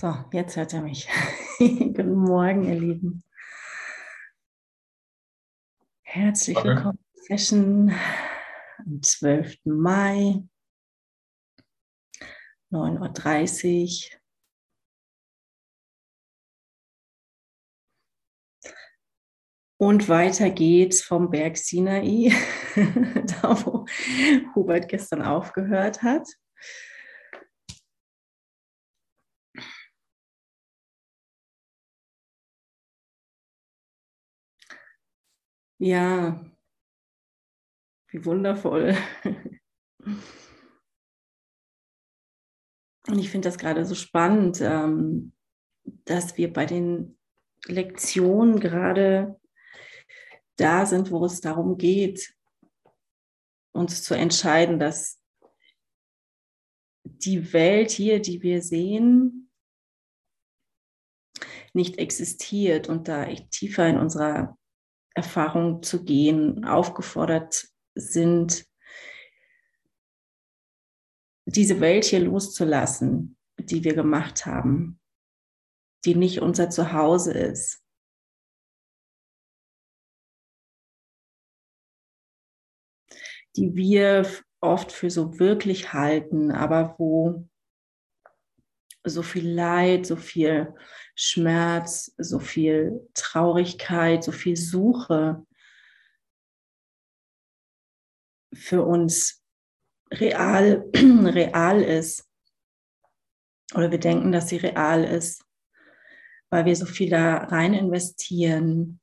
[0.00, 1.06] So, jetzt hört er mich.
[1.58, 3.22] Guten Morgen, ihr Lieben.
[6.00, 6.68] Herzlich okay.
[6.68, 7.94] willkommen zur Session
[8.78, 9.58] am 12.
[9.64, 10.42] Mai,
[12.72, 14.20] 9.30 Uhr.
[19.76, 22.32] Und weiter geht's vom Berg Sinai,
[23.42, 23.84] da wo
[24.54, 26.26] Hubert gestern aufgehört hat.
[35.82, 36.38] Ja,
[38.08, 38.94] wie wundervoll.
[43.06, 45.32] Und ich finde das gerade so spannend, ähm,
[46.04, 47.18] dass wir bei den
[47.64, 49.40] Lektionen gerade
[50.56, 52.36] da sind, wo es darum geht,
[53.72, 55.18] uns zu entscheiden, dass
[57.04, 59.50] die Welt hier, die wir sehen,
[61.72, 64.58] nicht existiert und da tiefer in unserer
[65.14, 68.66] Erfahrung zu gehen, aufgefordert sind,
[71.46, 75.00] diese Welt hier loszulassen, die wir gemacht haben,
[76.04, 77.82] die nicht unser Zuhause ist.
[83.56, 84.26] die wir
[84.60, 87.48] oft für so wirklich halten, aber wo
[89.04, 90.74] so viel Leid, so viel
[91.14, 95.44] Schmerz, so viel Traurigkeit, so viel Suche
[98.52, 99.42] für uns
[100.12, 102.28] real, real ist.
[103.74, 105.44] Oder wir denken, dass sie real ist,
[106.50, 109.00] weil wir so viel da rein investieren.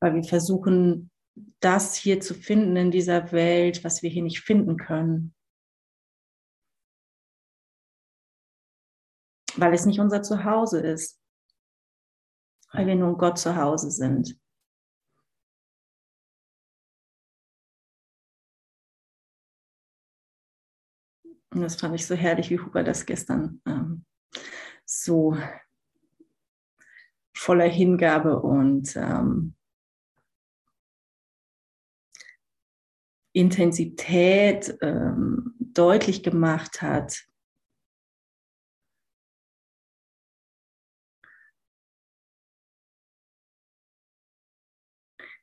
[0.00, 1.11] Weil wir versuchen,
[1.60, 5.34] das hier zu finden in dieser Welt, was wir hier nicht finden können.
[9.56, 11.20] Weil es nicht unser Zuhause ist.
[12.72, 14.38] Weil wir nur Gott zu Hause sind.
[21.50, 24.06] Und das fand ich so herrlich, wie Huber das gestern ähm,
[24.86, 25.36] so
[27.34, 29.54] voller Hingabe und ähm,
[33.32, 37.24] Intensität ähm, deutlich gemacht hat.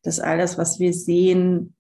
[0.04, 1.76] Dass all das, was wir sehen,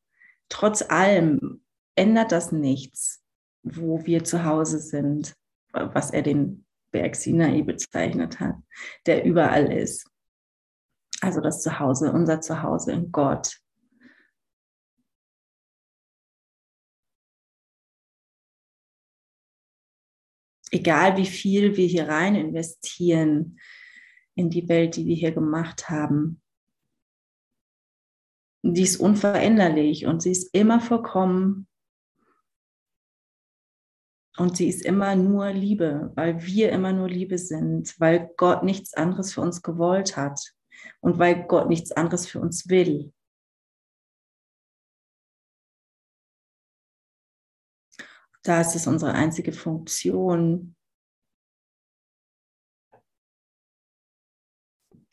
[0.49, 1.63] trotz allem
[1.95, 3.23] ändert das nichts,
[3.63, 5.35] wo wir zu Hause sind,
[5.71, 8.55] was er den Berg Sinai bezeichnet hat,
[9.05, 10.09] der überall ist.
[11.21, 13.59] Also das Zuhause, unser Zuhause in Gott.
[20.72, 23.59] Egal wie viel wir hier rein investieren
[24.35, 26.41] in die Welt, die wir hier gemacht haben,
[28.62, 31.68] die ist unveränderlich und sie ist immer vollkommen
[34.38, 38.94] und sie ist immer nur Liebe, weil wir immer nur Liebe sind, weil Gott nichts
[38.94, 40.53] anderes für uns gewollt hat
[41.01, 43.13] und weil Gott nichts anderes für uns will.
[48.44, 50.75] Da ist es unsere einzige Funktion,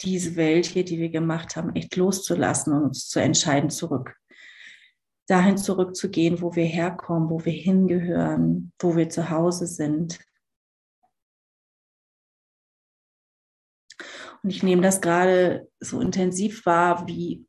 [0.00, 4.16] diese Welt hier, die wir gemacht haben, echt loszulassen und uns zu entscheiden, zurück.
[5.26, 10.20] Dahin zurückzugehen, wo wir herkommen, wo wir hingehören, wo wir zu Hause sind.
[14.42, 17.44] Und ich nehme das gerade so intensiv wahr, wie,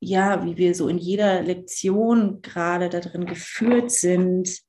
[0.00, 4.67] ja, wie wir so in jeder Lektion gerade darin geführt sind,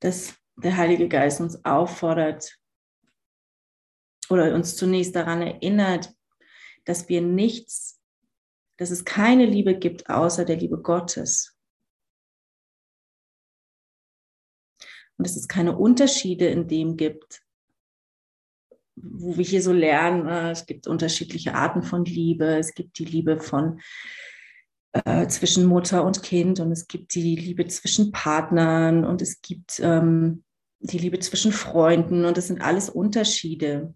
[0.00, 2.58] dass der Heilige Geist uns auffordert
[4.28, 6.14] oder uns zunächst daran erinnert,
[6.84, 8.00] dass wir nichts,
[8.78, 11.56] dass es keine Liebe gibt außer der Liebe Gottes.
[15.16, 17.42] Und dass es keine Unterschiede in dem gibt,
[18.96, 23.04] wo wir hier so lernen, äh, es gibt unterschiedliche Arten von Liebe, es gibt die
[23.04, 23.80] Liebe von
[24.92, 29.80] äh, zwischen Mutter und Kind und es gibt die Liebe zwischen Partnern und es gibt
[29.82, 30.44] ähm,
[30.80, 33.94] die Liebe zwischen Freunden und das sind alles Unterschiede.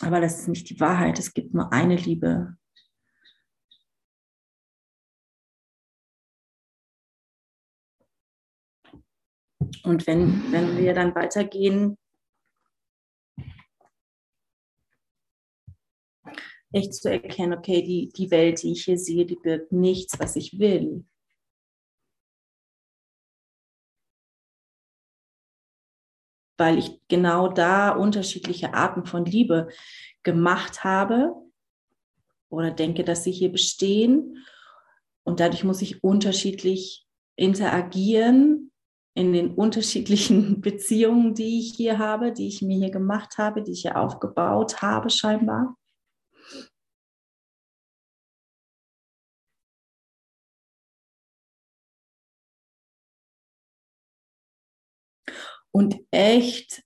[0.00, 1.18] Aber das ist nicht die Wahrheit.
[1.18, 2.56] Es gibt nur eine Liebe.
[9.82, 11.96] Und wenn, wenn wir dann weitergehen
[16.72, 20.36] echt zu erkennen, okay, die, die Welt, die ich hier sehe, die birgt nichts, was
[20.36, 21.04] ich will.
[26.58, 29.68] Weil ich genau da unterschiedliche Arten von Liebe
[30.22, 31.34] gemacht habe
[32.48, 34.44] oder denke, dass sie hier bestehen.
[35.24, 38.70] Und dadurch muss ich unterschiedlich interagieren
[39.14, 43.72] in den unterschiedlichen Beziehungen, die ich hier habe, die ich mir hier gemacht habe, die
[43.72, 45.76] ich hier aufgebaut habe, scheinbar.
[55.76, 56.82] Und echt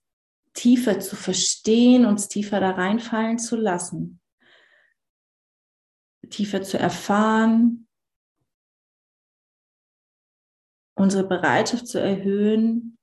[0.51, 4.19] tiefer zu verstehen, uns tiefer da reinfallen zu lassen,
[6.29, 7.87] tiefer zu erfahren,
[10.93, 12.97] unsere Bereitschaft zu erhöhen,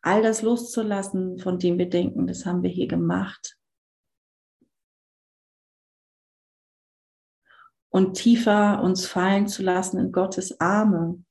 [0.00, 3.58] all das loszulassen, von dem wir denken, das haben wir hier gemacht.
[7.88, 11.24] Und tiefer uns fallen zu lassen in Gottes Arme.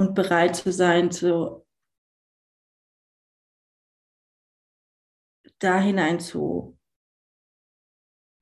[0.00, 1.66] Und bereit zu sein, zu
[5.58, 6.78] da hinein zu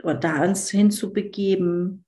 [0.05, 2.05] oder da uns hinzubegeben.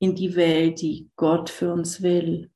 [0.00, 2.52] in die Welt, die Gott für uns will.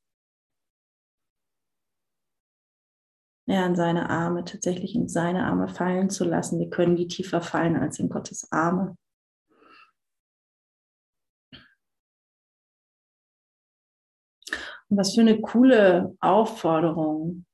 [3.46, 6.60] Ja, in seine Arme, tatsächlich in seine Arme fallen zu lassen.
[6.60, 8.96] Wir können nie tiefer fallen als in Gottes Arme.
[14.94, 17.46] Was für eine coole Aufforderung,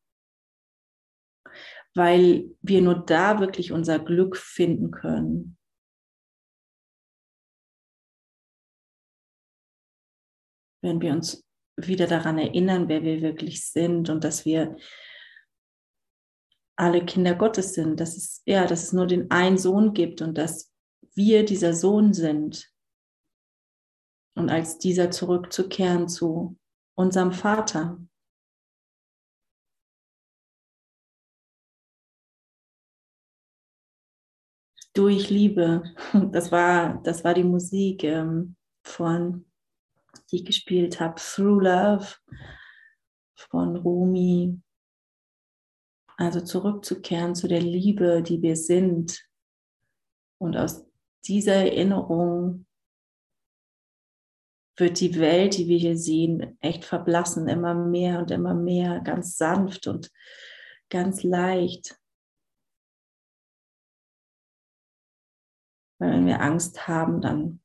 [1.95, 5.57] weil wir nur da wirklich unser Glück finden können.
[10.83, 11.47] Wenn wir uns
[11.77, 14.77] wieder daran erinnern, wer wir wirklich sind und dass wir
[16.77, 20.37] alle Kinder Gottes sind, dass es, ja, dass es nur den einen Sohn gibt und
[20.37, 20.73] dass
[21.15, 22.73] wir dieser Sohn sind.
[24.37, 26.58] Und als dieser zurückzukehren zu
[26.99, 27.97] unserem Vater.
[34.95, 35.85] Durch Liebe.
[36.33, 39.47] Das war, das war die Musik ähm, von,
[40.31, 42.17] die ich gespielt habe, Through Love
[43.37, 44.61] von Rumi.
[46.17, 49.25] Also zurückzukehren zu der Liebe, die wir sind.
[50.39, 50.85] Und aus
[51.25, 52.67] dieser Erinnerung
[54.79, 59.37] wird die Welt, die wir hier sehen, echt verblassen, immer mehr und immer mehr, ganz
[59.37, 60.11] sanft und
[60.89, 61.99] ganz leicht.
[65.99, 67.61] Weil wenn wir Angst haben, dann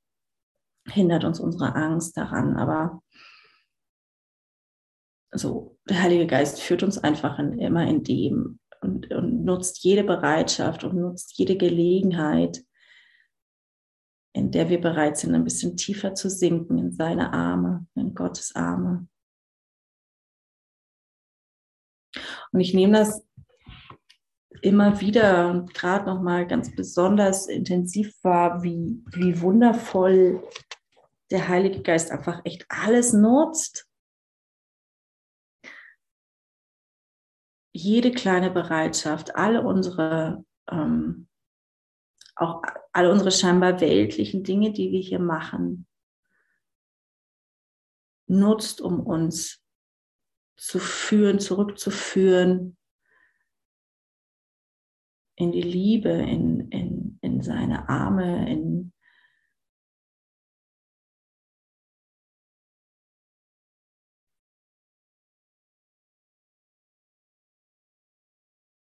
[0.88, 2.58] hindert uns unsere Angst daran.
[2.58, 3.02] Aber
[5.32, 10.04] so, der Heilige Geist führt uns einfach in, immer in dem und, und nutzt jede
[10.04, 12.64] Bereitschaft und nutzt jede Gelegenheit,
[14.34, 18.56] in der wir bereit sind, ein bisschen tiefer zu sinken in seine Arme, in Gottes
[18.56, 19.08] Arme.
[22.52, 23.26] Und ich nehme das
[24.62, 30.48] immer wieder und gerade noch mal ganz besonders intensiv wahr, wie, wie wundervoll
[31.32, 33.88] der Heilige Geist einfach echt alles nutzt.
[37.76, 41.28] Jede kleine Bereitschaft, alle unsere ähm,
[42.36, 45.88] auch alle unsere scheinbar weltlichen Dinge, die wir hier machen,
[48.28, 49.64] nutzt, um uns
[50.58, 52.78] zu führen, zurückzuführen
[55.36, 58.94] in die Liebe, in, in, in seine Arme, in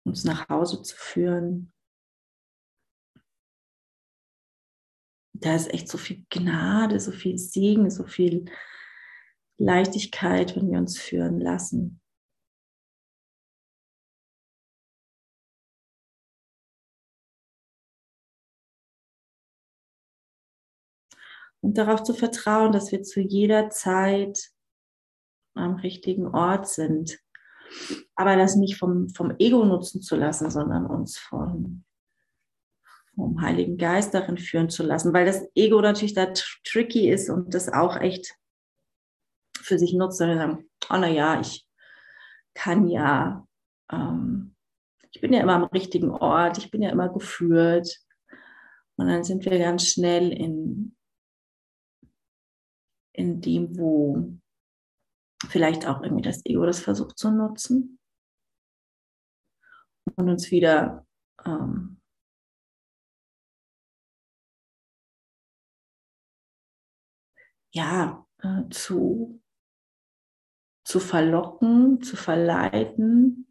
[0.03, 1.73] uns nach Hause zu führen.
[5.41, 8.45] Da ist echt so viel Gnade, so viel Segen, so viel
[9.57, 11.99] Leichtigkeit, wenn wir uns führen lassen.
[21.63, 24.51] Und darauf zu vertrauen, dass wir zu jeder Zeit
[25.53, 27.19] am richtigen Ort sind.
[28.15, 31.85] Aber das nicht vom, vom Ego nutzen zu lassen, sondern uns von
[33.21, 37.53] vom Heiligen Geist darin führen zu lassen, weil das Ego natürlich da tricky ist und
[37.53, 38.35] das auch echt
[39.55, 41.67] für sich nutzt, und sagen, oh na ja, ich
[42.55, 43.47] kann ja,
[43.91, 44.55] ähm,
[45.11, 47.99] ich bin ja immer am richtigen Ort, ich bin ja immer geführt.
[48.95, 50.95] Und dann sind wir ganz schnell in,
[53.13, 54.33] in dem, wo
[55.47, 57.99] vielleicht auch irgendwie das Ego das versucht zu nutzen
[60.15, 61.05] und uns wieder
[61.45, 62.00] ähm,
[67.73, 69.41] ja, äh, zu,
[70.83, 73.47] zu verlocken, zu verleiten.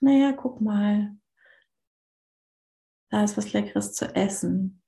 [0.00, 1.16] Naja, guck mal,
[3.10, 4.82] da ist was Leckeres zu essen.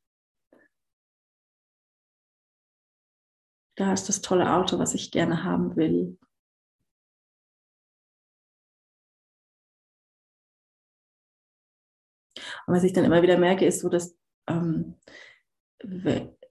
[3.76, 6.18] Da ist das tolle Auto, was ich gerne haben will.
[12.66, 14.16] Und was ich dann immer wieder merke, ist so, dass
[14.48, 14.98] ähm,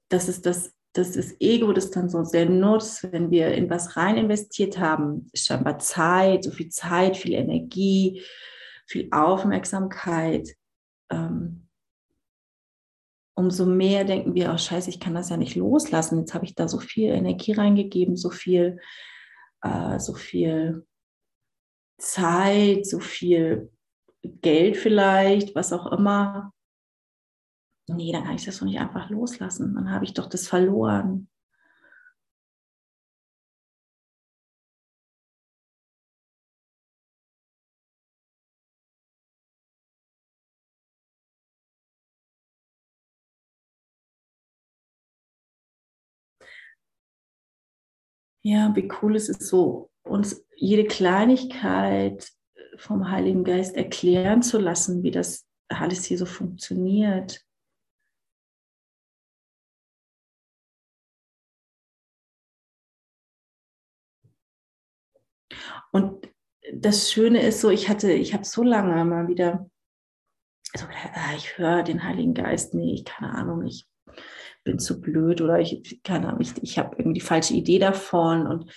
[0.09, 3.97] das ist das, das ist Ego, das dann so sehr nutzt, wenn wir in was
[3.97, 8.23] rein investiert haben, scheinbar Zeit, so viel Zeit, viel Energie,
[8.85, 10.55] viel Aufmerksamkeit.
[11.09, 11.67] Ähm,
[13.35, 16.19] umso mehr denken wir, oh scheiße, ich kann das ja nicht loslassen.
[16.19, 18.79] Jetzt habe ich da so viel Energie reingegeben, so viel,
[19.61, 20.85] äh, so viel
[21.97, 23.71] Zeit, so viel
[24.21, 26.52] Geld vielleicht, was auch immer
[27.87, 29.73] nee, dann kann ich das doch nicht einfach loslassen.
[29.75, 31.27] Dann habe ich doch das verloren.
[48.41, 52.29] Ja, wie cool es ist, so uns jede Kleinigkeit
[52.77, 57.42] vom Heiligen Geist erklären zu lassen, wie das alles hier so funktioniert.
[65.91, 66.27] Und
[66.73, 69.69] das Schöne ist so, ich hatte, ich habe so lange mal wieder
[70.75, 73.87] so gedacht, ah, ich höre den Heiligen Geist nicht, keine Ahnung, ich
[74.63, 78.47] bin zu blöd oder ich, keine Ahnung, ich, ich habe irgendwie die falsche Idee davon
[78.47, 78.71] und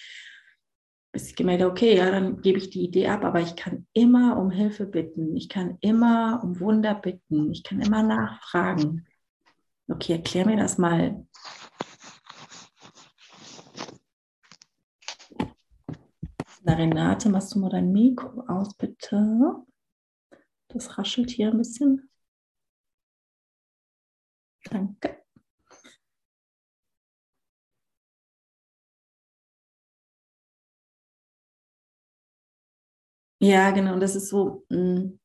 [1.13, 4.37] bis ich gemerkt okay, ja, dann gebe ich die Idee ab, aber ich kann immer
[4.37, 9.07] um Hilfe bitten, ich kann immer um Wunder bitten, ich kann immer nachfragen.
[9.89, 11.25] Okay, erklär mir das mal.
[16.67, 19.65] Na, Renate, machst du mal dein Mikro aus, bitte?
[20.69, 22.09] Das raschelt hier ein bisschen.
[24.71, 25.25] Danke.
[33.41, 33.99] Ja, genau.
[33.99, 35.19] Das ist so mm,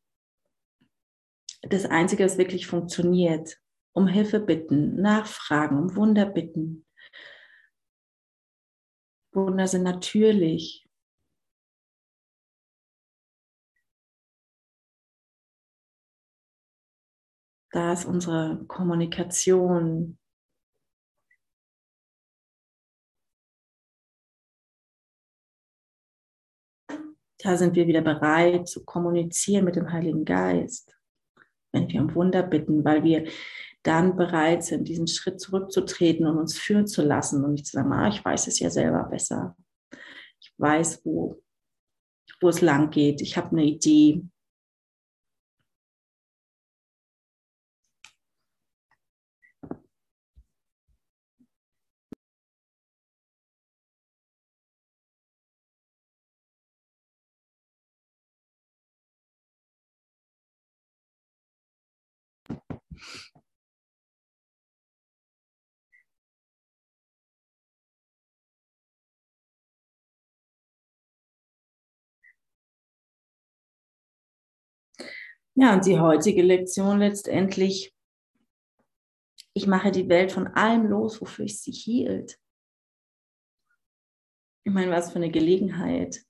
[1.63, 3.57] das Einzige, was wirklich funktioniert.
[3.93, 6.85] Um Hilfe bitten, nachfragen, um Wunder bitten.
[9.33, 10.80] Wunder sind natürlich.
[17.71, 20.17] Da ist unsere Kommunikation.
[27.39, 30.95] Da sind wir wieder bereit zu kommunizieren mit dem Heiligen Geist,
[31.71, 33.27] wenn wir um Wunder bitten, weil wir
[33.83, 37.91] dann bereit sind, diesen Schritt zurückzutreten und uns führen zu lassen und nicht zu sagen,
[37.93, 39.55] ah, ich weiß es ja selber besser.
[40.39, 41.41] Ich weiß, wo,
[42.41, 43.21] wo es lang geht.
[43.21, 44.23] Ich habe eine Idee.
[75.55, 77.93] Ja, und die heutige Lektion letztendlich,
[79.53, 82.39] ich mache die Welt von allem los, wofür ich sie hielt.
[84.63, 86.23] Ich meine, was für eine Gelegenheit.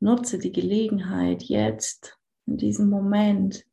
[0.00, 3.66] Nutze die Gelegenheit jetzt, in diesem Moment.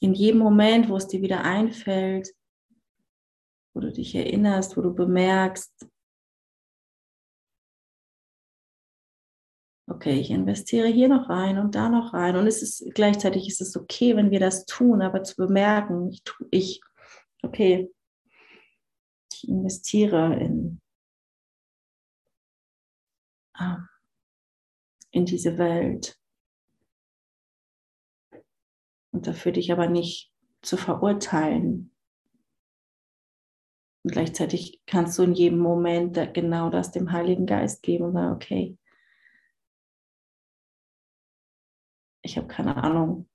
[0.00, 2.34] In jedem Moment, wo es dir wieder einfällt,
[3.74, 5.88] wo du dich erinnerst, wo du bemerkst,
[9.88, 12.36] okay, ich investiere hier noch rein und da noch rein.
[12.36, 16.22] Und es ist gleichzeitig ist es okay, wenn wir das tun, aber zu bemerken, ich,
[16.50, 16.80] ich
[17.42, 17.90] okay,
[19.32, 20.80] ich investiere in,
[23.60, 23.88] ähm,
[25.10, 26.18] in diese Welt.
[29.10, 31.94] Und dafür dich aber nicht zu verurteilen.
[34.04, 38.34] Und gleichzeitig kannst du in jedem Moment genau das dem Heiligen Geist geben und sagen,
[38.34, 38.78] okay,
[42.22, 43.28] ich habe keine Ahnung,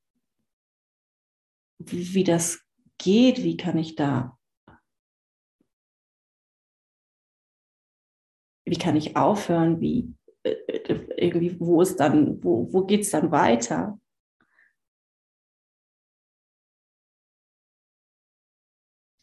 [1.79, 2.63] wie, wie das
[2.97, 4.37] geht, wie kann ich da
[8.65, 13.11] wie kann ich aufhören, wie äh, äh, irgendwie, wo ist dann, wo, wo geht es
[13.11, 13.99] dann weiter?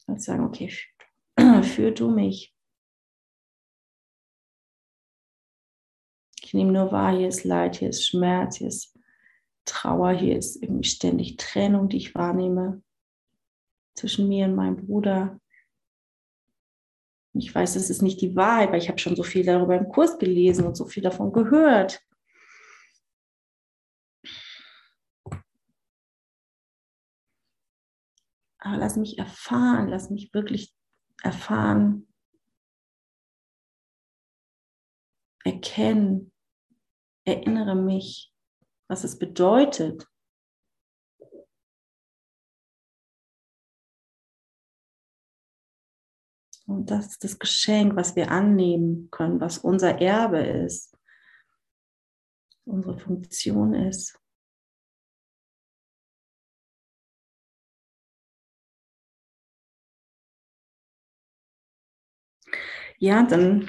[0.06, 0.72] Und sagen, okay,
[1.62, 2.54] führ du mich.
[6.42, 8.98] Ich nehme nur wahr, hier ist Leid, hier ist Schmerz, hier ist
[9.64, 12.82] Trauer, hier ist irgendwie ständig Trennung, die ich wahrnehme
[13.94, 15.40] zwischen mir und meinem Bruder.
[17.32, 19.88] Ich weiß, das ist nicht die Wahrheit, weil ich habe schon so viel darüber im
[19.88, 22.00] Kurs gelesen und so viel davon gehört.
[28.58, 30.74] Aber lass mich erfahren, lass mich wirklich
[31.22, 32.06] erfahren,
[35.44, 36.32] erkennen,
[37.24, 38.34] erinnere mich,
[38.88, 40.09] was es bedeutet.
[46.70, 50.96] Und das ist das Geschenk, was wir annehmen können, was unser Erbe ist,
[52.64, 54.16] unsere Funktion ist.
[62.98, 63.66] Ja, dann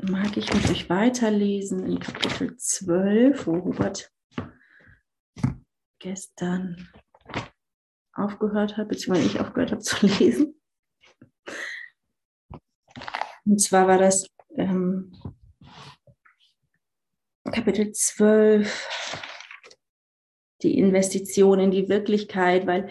[0.00, 4.12] mag ich mit euch weiterlesen in Kapitel 12, wo Hubert
[5.98, 6.92] gestern
[8.12, 10.59] aufgehört hat, beziehungsweise ich aufgehört habe zu lesen.
[13.46, 15.12] Und zwar war das ähm,
[17.44, 19.28] Kapitel 12,
[20.62, 22.88] die Investition in die Wirklichkeit, weil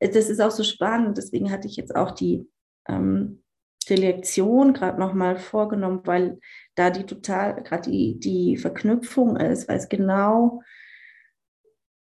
[0.00, 1.16] das ist auch so spannend.
[1.16, 2.46] Deswegen hatte ich jetzt auch die
[2.88, 3.44] ähm,
[3.88, 6.38] die Lektion gerade nochmal vorgenommen, weil
[6.74, 10.62] da die total, gerade die, die Verknüpfung ist, weil es genau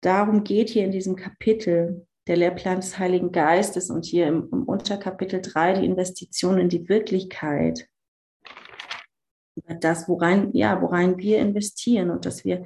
[0.00, 4.64] darum geht hier in diesem Kapitel, der Lehrplan des Heiligen Geistes und hier im, im
[4.64, 7.88] Unterkapitel 3 die Investition in die Wirklichkeit.
[9.80, 12.64] Das, worein, ja, worein wir investieren und dass wir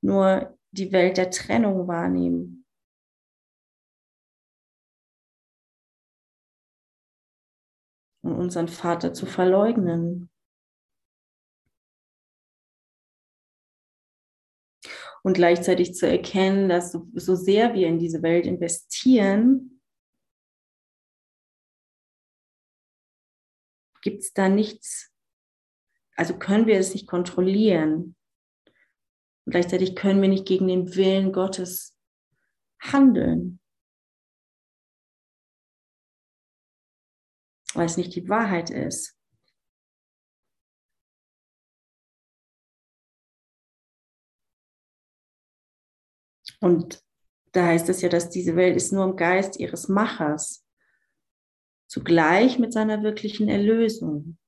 [0.00, 2.64] nur die Welt der Trennung wahrnehmen.
[8.24, 10.30] und unseren Vater zu verleugnen.
[15.24, 19.80] Und gleichzeitig zu erkennen, dass so, so sehr wir in diese Welt investieren,
[24.02, 25.10] gibt es da nichts,
[26.14, 28.16] also können wir es nicht kontrollieren.
[29.46, 31.96] Und gleichzeitig können wir nicht gegen den Willen Gottes
[32.80, 33.60] handeln.
[37.74, 39.18] weil es nicht die Wahrheit ist.
[46.64, 47.04] Und
[47.52, 50.66] da heißt es ja, dass diese Welt ist nur im Geist ihres Machers,
[51.88, 54.38] zugleich mit seiner wirklichen Erlösung.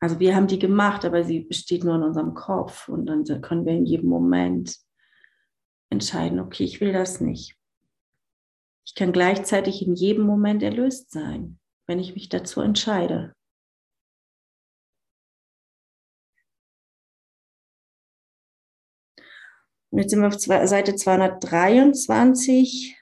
[0.00, 3.64] Also wir haben die gemacht, aber sie besteht nur in unserem Kopf und dann können
[3.64, 4.78] wir in jedem Moment
[5.90, 7.56] entscheiden, okay, ich will das nicht.
[8.84, 13.36] Ich kann gleichzeitig in jedem Moment erlöst sein, wenn ich mich dazu entscheide.
[19.90, 22.96] Und jetzt sind wir auf Seite 223,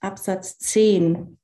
[0.00, 1.38] Absatz 10.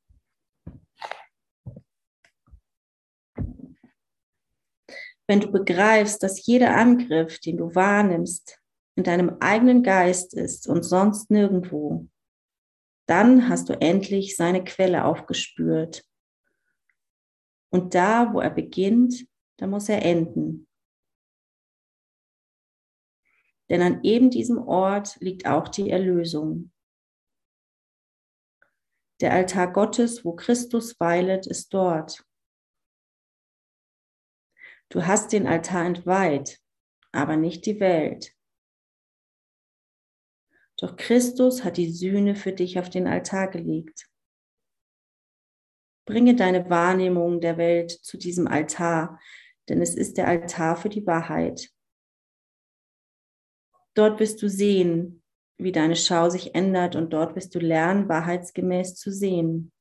[5.28, 8.60] Wenn du begreifst, dass jeder Angriff, den du wahrnimmst,
[8.94, 12.06] in deinem eigenen Geist ist und sonst nirgendwo,
[13.06, 16.04] dann hast du endlich seine Quelle aufgespürt.
[17.70, 19.26] Und da, wo er beginnt,
[19.58, 20.65] da muss er enden.
[23.68, 26.70] Denn an eben diesem Ort liegt auch die Erlösung.
[29.20, 32.24] Der Altar Gottes, wo Christus weilet, ist dort.
[34.88, 36.60] Du hast den Altar entweiht,
[37.12, 38.36] aber nicht die Welt.
[40.78, 44.08] Doch Christus hat die Sühne für dich auf den Altar gelegt.
[46.04, 49.18] Bringe deine Wahrnehmung der Welt zu diesem Altar,
[49.68, 51.70] denn es ist der Altar für die Wahrheit.
[53.96, 55.22] Dort wirst du sehen,
[55.58, 59.72] wie deine Schau sich ändert und dort wirst du lernen, wahrheitsgemäß zu sehen.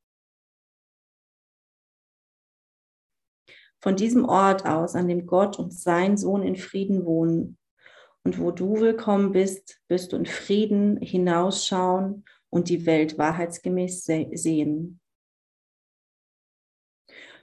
[3.82, 7.58] Von diesem Ort aus, an dem Gott und sein Sohn in Frieden wohnen,
[8.23, 14.99] und wo du willkommen bist, wirst du in Frieden hinausschauen und die Welt wahrheitsgemäß sehen.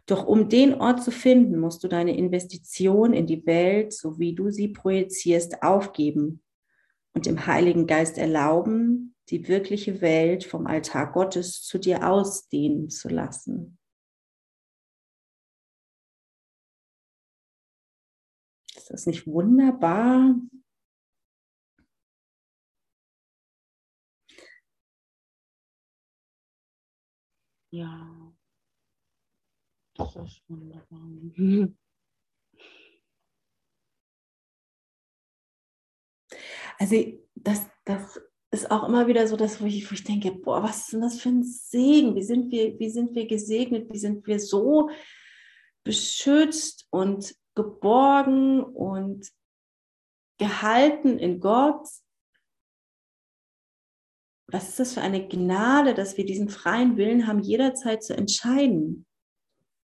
[0.07, 4.35] Doch um den Ort zu finden, musst du deine Investition in die Welt, so wie
[4.35, 6.42] du sie projizierst, aufgeben
[7.15, 13.09] und dem Heiligen Geist erlauben, die wirkliche Welt vom Altar Gottes zu dir ausdehnen zu
[13.09, 13.79] lassen.
[18.75, 20.35] Ist das nicht wunderbar?
[27.71, 28.35] Ja,
[29.95, 31.09] das ist wunderbar.
[36.79, 36.97] Also
[37.35, 40.81] das, das ist auch immer wieder so das, wo ich, wo ich denke, boah, was
[40.81, 42.15] ist denn das für ein Segen?
[42.15, 43.91] Wie sind wir, wie sind wir gesegnet?
[43.93, 44.91] Wie sind wir so
[45.85, 49.29] beschützt und geborgen und
[50.39, 51.89] gehalten in Gott?
[54.49, 59.07] Was ist das für eine Gnade, dass wir diesen freien Willen haben, jederzeit zu entscheiden?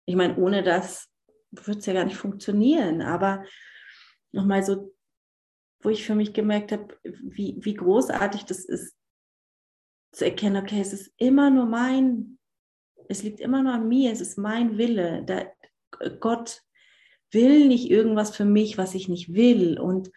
[0.04, 1.08] Ich meine, ohne das
[1.50, 3.00] würde es ja gar nicht funktionieren.
[3.00, 3.44] Aber
[4.32, 4.94] nochmal so
[5.80, 8.96] wo ich für mich gemerkt habe, wie, wie großartig das ist,
[10.12, 12.38] zu erkennen, okay, es ist immer nur mein,
[13.08, 15.22] es liegt immer nur an mir, es ist mein Wille.
[15.24, 15.46] Da,
[16.20, 16.62] Gott
[17.30, 19.78] will nicht irgendwas für mich, was ich nicht will.
[19.78, 20.10] Und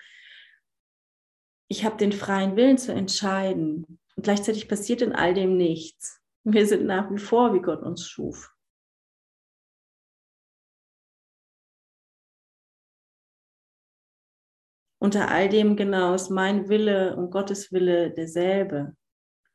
[1.68, 4.00] ich habe den freien Willen zu entscheiden.
[4.16, 6.22] Und gleichzeitig passiert in all dem nichts.
[6.44, 8.52] Wir sind nach wie vor, wie Gott uns schuf.
[15.02, 18.96] Unter all dem genau ist mein Wille und Gottes Wille derselbe,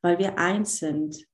[0.02, 1.24] weil wir eins sind.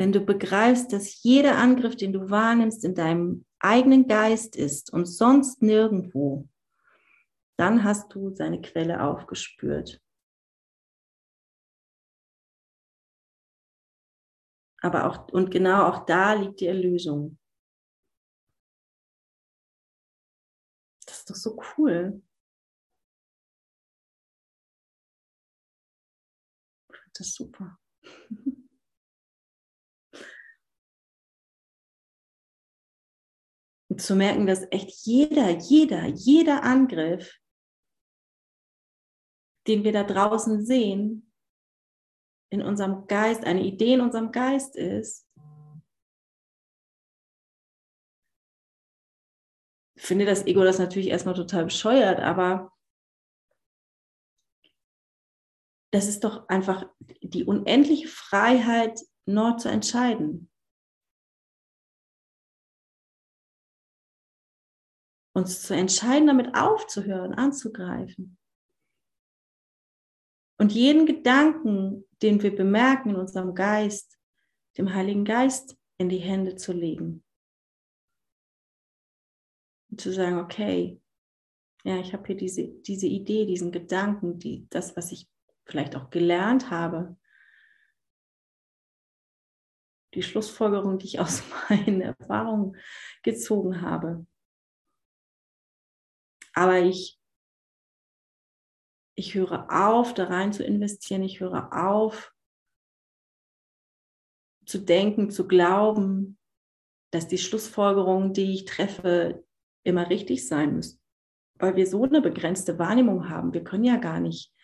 [0.00, 5.04] Wenn du begreifst, dass jeder Angriff, den du wahrnimmst, in deinem eigenen Geist ist und
[5.04, 6.48] sonst nirgendwo,
[7.58, 10.00] dann hast du seine Quelle aufgespürt.
[14.80, 17.36] Aber auch, und genau auch da liegt die Erlösung.
[21.04, 22.22] Das ist doch so cool.
[27.12, 27.78] Das ist super.
[33.90, 37.38] Und zu merken, dass echt jeder, jeder, jeder Angriff,
[39.66, 41.32] den wir da draußen sehen,
[42.52, 45.28] in unserem Geist, eine Idee in unserem Geist ist,
[49.96, 52.72] finde das Ego das natürlich erstmal total bescheuert, aber
[55.92, 56.88] das ist doch einfach
[57.20, 60.49] die unendliche Freiheit, neu zu entscheiden.
[65.32, 68.36] Uns zu entscheiden, damit aufzuhören, anzugreifen.
[70.58, 74.18] Und jeden Gedanken, den wir bemerken in unserem Geist,
[74.76, 77.24] dem Heiligen Geist in die Hände zu legen.
[79.90, 81.00] Und zu sagen, okay,
[81.84, 85.28] ja, ich habe hier diese, diese Idee, diesen Gedanken, die, das, was ich
[85.64, 87.16] vielleicht auch gelernt habe,
[90.14, 92.76] die Schlussfolgerung, die ich aus meinen Erfahrungen
[93.22, 94.26] gezogen habe.
[96.60, 97.18] Aber ich,
[99.14, 101.22] ich höre auf, da rein zu investieren.
[101.22, 102.34] Ich höre auf,
[104.66, 106.38] zu denken, zu glauben,
[107.12, 109.42] dass die Schlussfolgerungen, die ich treffe,
[109.84, 111.00] immer richtig sein müssen.
[111.54, 113.54] Weil wir so eine begrenzte Wahrnehmung haben.
[113.54, 114.54] Wir können ja gar nicht,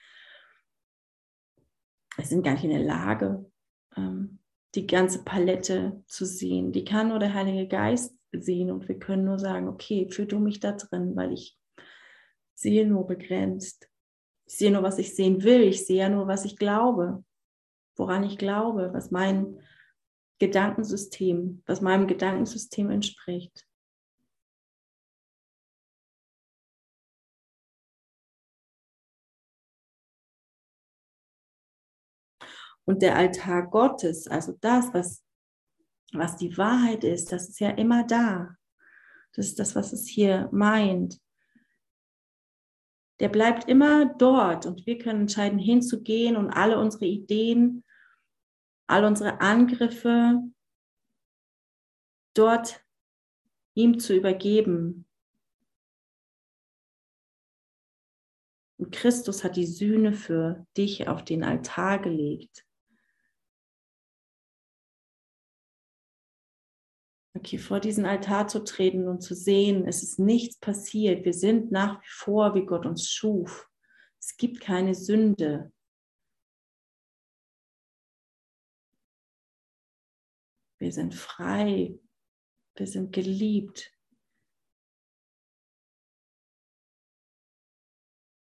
[2.16, 3.50] wir sind gar nicht in der Lage,
[3.96, 4.40] ähm,
[4.74, 6.72] die ganze Palette zu sehen.
[6.72, 10.38] Die kann nur der Heilige Geist sehen und wir können nur sagen, okay, führ du
[10.38, 11.59] mich da drin, weil ich
[12.56, 13.88] sehe nur begrenzt.
[14.46, 15.62] Ich sehe nur, was ich sehen will.
[15.62, 17.24] Ich sehe ja nur, was ich glaube,
[17.96, 19.60] woran ich glaube, was mein
[20.38, 23.66] Gedankensystem, was meinem Gedankensystem entspricht.
[32.84, 35.24] Und der Altar Gottes, also das, was,
[36.12, 38.56] was die Wahrheit ist, das ist ja immer da.
[39.34, 41.20] Das ist das, was es hier meint
[43.20, 47.85] der bleibt immer dort und wir können entscheiden, hinzugehen und alle unsere Ideen,
[48.87, 50.42] all unsere Angriffe
[52.35, 52.85] dort
[53.74, 55.07] ihm zu übergeben.
[58.79, 62.65] Und Christus hat die Sühne für dich auf den Altar gelegt.
[67.46, 71.24] Okay, vor diesen Altar zu treten und zu sehen, es ist nichts passiert.
[71.24, 73.70] Wir sind nach wie vor, wie Gott uns schuf.
[74.18, 75.72] Es gibt keine Sünde.
[80.80, 81.96] Wir sind frei.
[82.74, 83.96] Wir sind geliebt.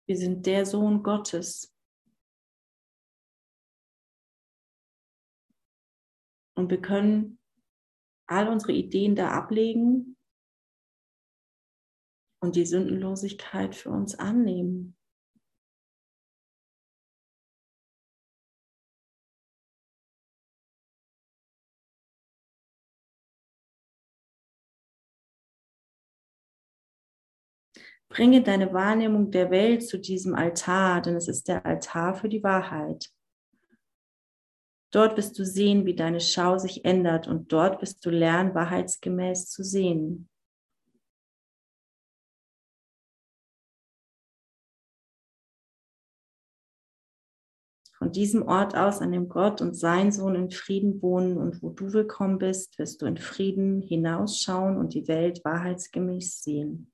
[0.06, 1.76] Wir sind der Sohn Gottes.
[6.56, 7.40] Und wir können
[8.34, 10.18] all unsere Ideen da ablegen
[12.42, 14.98] und die Sündenlosigkeit für uns annehmen.
[28.10, 32.44] Bringe deine Wahrnehmung der Welt zu diesem Altar, denn es ist der Altar für die
[32.44, 33.12] Wahrheit.
[34.94, 39.50] Dort wirst du sehen, wie deine Schau sich ändert und dort wirst du lernen, wahrheitsgemäß
[39.50, 40.30] zu sehen.
[47.98, 51.72] Von diesem Ort aus, an dem Gott und sein Sohn in Frieden wohnen und wo
[51.72, 56.92] du willkommen bist, wirst du in Frieden hinausschauen und die Welt wahrheitsgemäß sehen.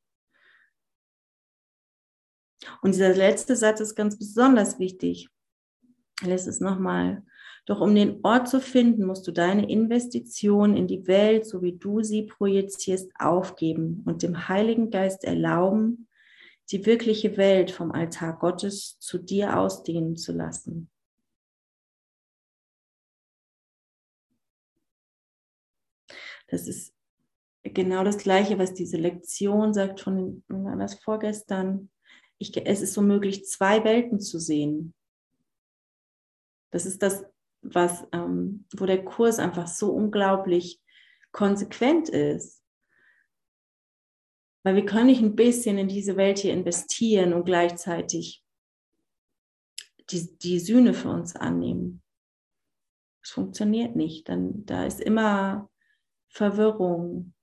[2.81, 5.27] Und dieser letzte Satz ist ganz besonders wichtig.
[6.21, 7.25] Ich lese es nochmal.
[7.69, 11.77] Doch um den Ort zu finden, musst du deine Investition in die Welt, so wie
[11.77, 16.07] du sie projizierst, aufgeben und dem Heiligen Geist erlauben,
[16.71, 20.89] die wirkliche Welt vom Altar Gottes zu dir ausdehnen zu lassen.
[26.47, 26.91] Das ist
[27.61, 31.91] genau das Gleiche, was diese Lektion sagt von das vorgestern.
[32.39, 34.95] Ich, es ist so möglich, zwei Welten zu sehen.
[36.71, 37.23] Das ist das,
[37.61, 40.81] was, ähm, wo der Kurs einfach so unglaublich
[41.31, 42.63] konsequent ist.
[44.63, 48.43] Weil wir können nicht ein bisschen in diese Welt hier investieren und gleichzeitig
[50.09, 52.01] die, die Sühne für uns annehmen.
[53.21, 54.27] Es funktioniert nicht.
[54.27, 55.69] Dann, da ist immer
[56.29, 57.33] Verwirrung,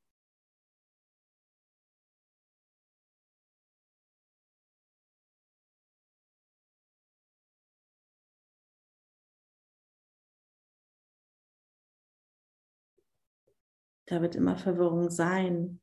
[14.07, 15.81] Da wird immer Verwirrung sein.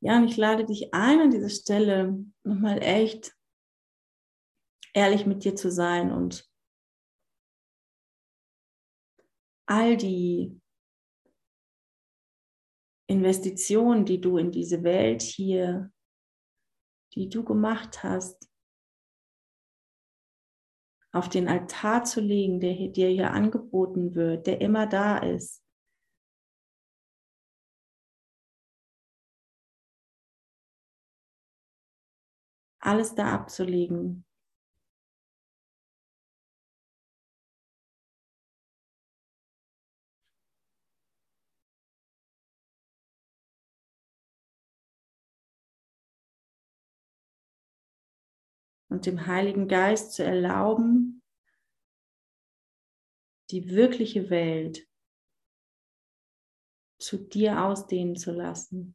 [0.00, 3.36] Ja, und ich lade dich ein, an dieser Stelle nochmal echt
[4.94, 6.50] ehrlich mit dir zu sein und
[9.66, 10.60] all die
[13.06, 15.91] Investitionen, die du in diese Welt hier
[17.14, 18.48] die du gemacht hast,
[21.12, 25.62] auf den Altar zu legen, der dir hier angeboten wird, der immer da ist.
[32.80, 34.24] Alles da abzulegen.
[48.92, 51.22] Und dem Heiligen Geist zu erlauben,
[53.50, 54.86] die wirkliche Welt
[56.98, 58.94] zu dir ausdehnen zu lassen.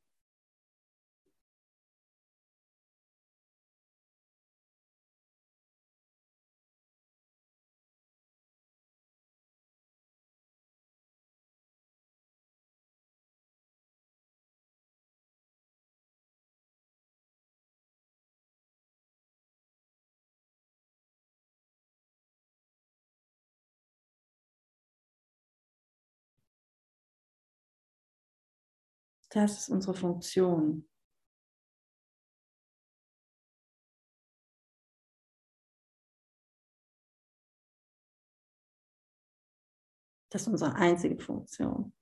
[29.29, 30.87] Das ist unsere Funktion.
[40.29, 41.96] Das ist unsere einzige Funktion.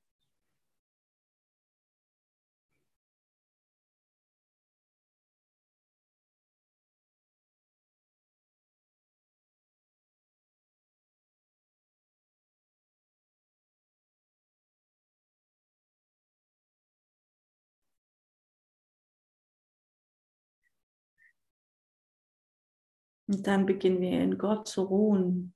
[23.27, 25.55] Und dann beginnen wir in Gott zu ruhen.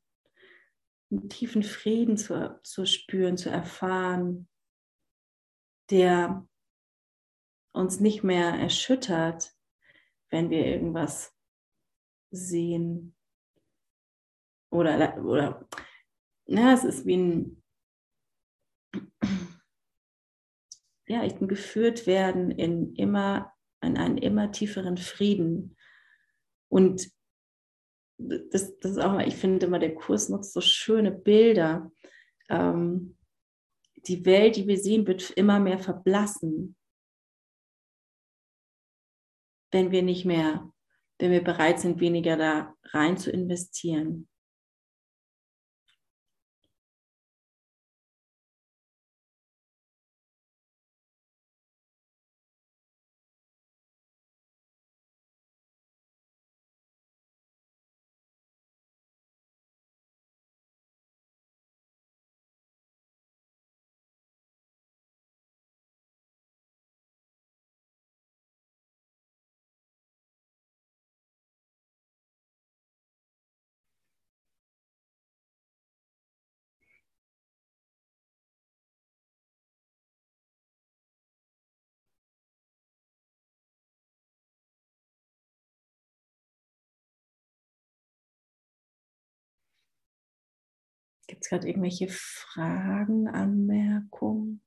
[1.11, 4.47] einen tiefen Frieden zu, zu spüren, zu erfahren,
[5.89, 6.47] der
[7.71, 9.55] uns nicht mehr erschüttert,
[10.29, 11.35] wenn wir irgendwas
[12.31, 13.15] sehen.
[14.71, 15.67] Oder, oder
[16.45, 17.63] ja, es ist wie ein,
[21.07, 25.75] ja, ich bin geführt werden in immer, in einen immer tieferen Frieden.
[26.71, 27.11] Und
[28.19, 31.91] das, das ist auch mal, ich finde immer, der Kurs nutzt so schöne Bilder.
[32.49, 33.17] Ähm,
[34.07, 36.75] die Welt, die wir sehen, wird immer mehr verblassen,
[39.71, 40.71] wenn wir nicht mehr,
[41.19, 44.27] wenn wir bereit sind, weniger da rein zu investieren.
[91.39, 94.61] Gibt es gerade irgendwelche Fragen, Anmerkungen?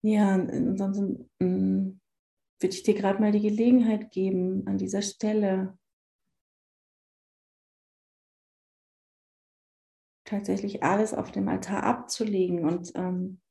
[0.00, 2.00] Ja, ansonsten mm,
[2.60, 5.78] würde ich dir gerade mal die Gelegenheit geben, an dieser Stelle
[10.24, 13.41] tatsächlich alles auf dem Altar abzulegen und ähm,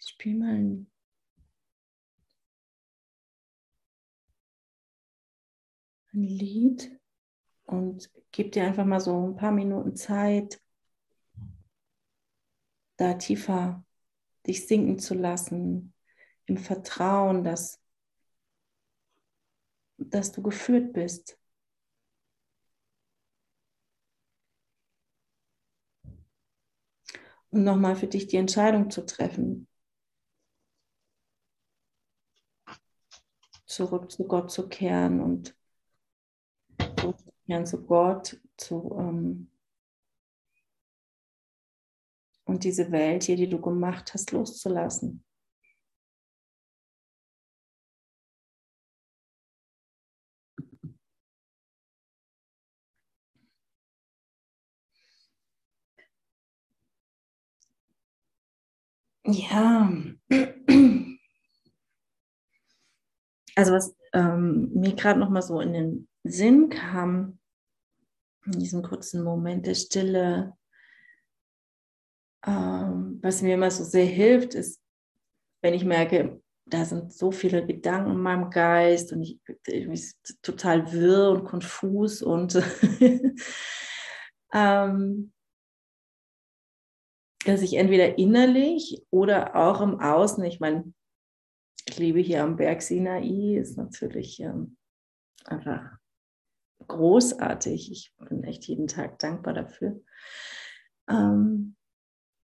[0.00, 0.90] ich spiele mal ein.
[6.12, 6.98] Ein Lied.
[7.66, 10.60] Und gib dir einfach mal so ein paar Minuten Zeit,
[12.96, 13.84] da tiefer
[14.46, 15.94] dich sinken zu lassen,
[16.46, 17.80] im Vertrauen, dass,
[19.98, 21.38] dass du geführt bist.
[27.50, 29.69] Und nochmal für dich die Entscheidung zu treffen,
[33.70, 35.56] zurück zu Gott zu kehren und
[36.98, 39.50] zurückzukehren zu Gott, zu, ähm,
[42.44, 45.24] und diese Welt hier, die du gemacht hast, loszulassen.
[59.24, 59.88] Ja,
[63.56, 67.38] also was ähm, mir gerade noch mal so in den Sinn kam,
[68.46, 70.56] in diesem kurzen Moment der Stille,
[72.46, 74.80] ähm, was mir immer so sehr hilft, ist,
[75.62, 80.92] wenn ich merke, da sind so viele Gedanken in meinem Geist und ich, ich total
[80.92, 82.54] wirr und konfus und
[84.54, 85.32] ähm,
[87.44, 90.92] dass ich entweder innerlich oder auch im Außen, ich meine,
[91.88, 94.76] ich lebe hier am Berg Sinai, ist natürlich ähm,
[95.44, 95.98] einfach
[96.86, 97.90] großartig.
[97.90, 100.00] Ich bin echt jeden Tag dankbar dafür.
[101.08, 101.76] Ähm,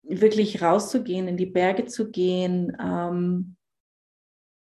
[0.03, 3.55] wirklich rauszugehen, in die Berge zu gehen, ähm,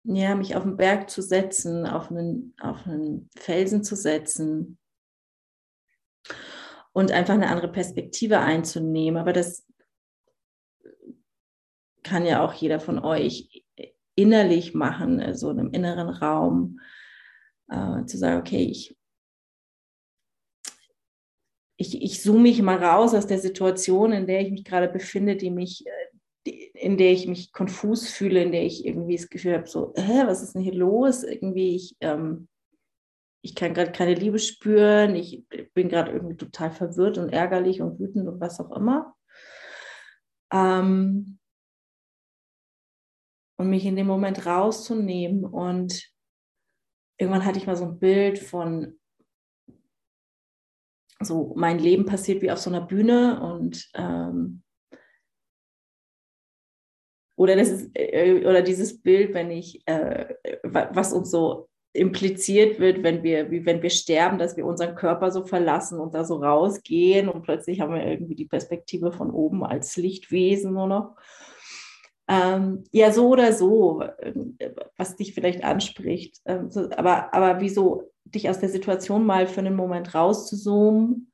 [0.06, 4.78] ja, mich auf den Berg zu setzen, auf einen, auf einen Felsen zu setzen
[6.92, 9.20] und einfach eine andere Perspektive einzunehmen.
[9.20, 9.66] Aber das
[12.04, 13.63] kann ja auch jeder von euch
[14.16, 16.80] innerlich machen, so also in einem inneren Raum,
[17.70, 18.96] äh, zu sagen, okay, ich,
[21.78, 25.36] ich, ich zoome mich mal raus aus der Situation, in der ich mich gerade befinde,
[25.36, 29.54] die mich, äh, in der ich mich konfus fühle, in der ich irgendwie das Gefühl
[29.54, 31.24] habe, so, hä, was ist denn hier los?
[31.24, 32.48] Irgendwie, ich, ähm,
[33.42, 38.00] ich kann gerade keine Liebe spüren, ich bin gerade irgendwie total verwirrt und ärgerlich und
[38.00, 39.16] wütend und was auch immer.
[40.52, 41.40] Ähm,
[43.58, 45.46] und mich in dem Moment rauszunehmen.
[45.46, 46.12] Und
[47.18, 49.00] irgendwann hatte ich mal so ein Bild von,
[51.20, 54.64] so mein Leben passiert wie auf so einer Bühne und ähm,
[57.36, 63.04] oder das ist, äh, oder dieses Bild, wenn ich, äh, was uns so impliziert wird,
[63.04, 66.38] wenn wir, wie wenn wir sterben, dass wir unseren Körper so verlassen und da so
[66.38, 71.16] rausgehen und plötzlich haben wir irgendwie die Perspektive von oben als Lichtwesen nur noch.
[72.34, 74.04] Ähm, ja, so oder so,
[74.98, 76.42] was dich vielleicht anspricht.
[76.46, 81.32] Ähm, aber, aber wieso dich aus der Situation mal für einen Moment rauszuzoomen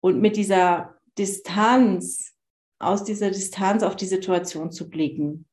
[0.00, 2.34] und mit dieser Distanz,
[2.80, 5.46] aus dieser Distanz auf die Situation zu blicken.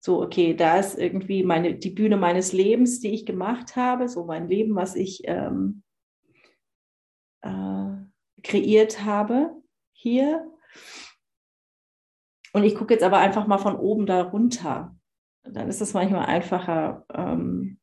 [0.00, 4.24] So, okay, da ist irgendwie meine, die Bühne meines Lebens, die ich gemacht habe, so
[4.24, 5.82] mein Leben, was ich ähm,
[7.42, 7.96] äh,
[8.42, 9.50] kreiert habe
[9.92, 10.48] hier.
[12.56, 14.96] Und ich gucke jetzt aber einfach mal von oben da runter.
[15.42, 17.78] Dann ist es manchmal einfacher, ähm,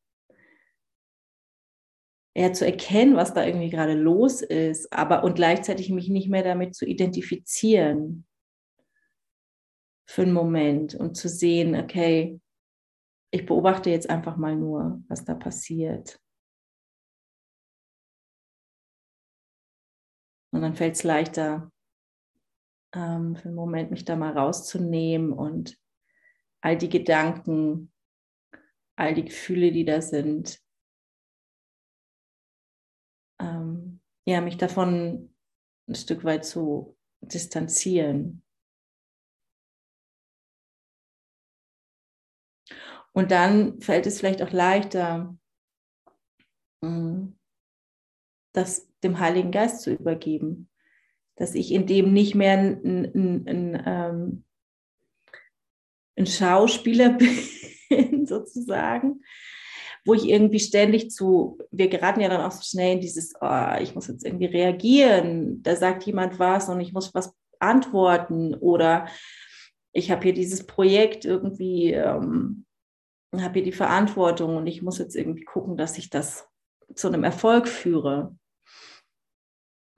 [2.36, 6.42] eher zu erkennen, was da irgendwie gerade los ist, aber und gleichzeitig mich nicht mehr
[6.42, 8.26] damit zu identifizieren
[10.08, 12.42] für einen Moment und zu sehen, okay,
[13.30, 16.20] ich beobachte jetzt einfach mal nur, was da passiert.
[20.52, 21.72] Und dann fällt es leichter,
[22.94, 25.78] ähm, für einen Moment mich da mal rauszunehmen und
[26.62, 27.92] all die Gedanken,
[28.96, 30.62] all die Gefühle, die da sind,
[33.40, 35.36] ähm, ja, mich davon
[35.88, 38.44] ein Stück weit zu distanzieren.
[43.12, 45.38] Und dann fällt es vielleicht auch leichter,
[46.82, 47.34] mm,
[48.54, 50.70] das dem Heiligen Geist zu übergeben,
[51.36, 54.44] dass ich in dem nicht mehr ein, ein, ein, ähm,
[56.16, 57.10] ein Schauspieler
[57.90, 59.22] bin, sozusagen,
[60.06, 63.76] wo ich irgendwie ständig zu, wir geraten ja dann auch so schnell in dieses, oh,
[63.82, 69.08] ich muss jetzt irgendwie reagieren, da sagt jemand was und ich muss was antworten oder
[69.94, 72.66] ich habe hier dieses Projekt irgendwie, ähm,
[73.36, 76.48] habe hier die Verantwortung und ich muss jetzt irgendwie gucken, dass ich das
[76.96, 78.36] zu einem Erfolg führe.